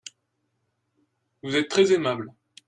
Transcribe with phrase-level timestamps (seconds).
[1.43, 2.33] Vous êtes très aimable.